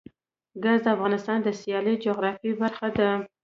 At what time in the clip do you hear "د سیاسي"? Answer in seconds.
1.43-1.93